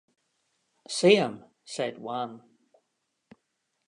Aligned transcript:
'See 0.89 1.15
'em,' 1.17 1.45
said 1.63 1.99
one. 1.99 2.41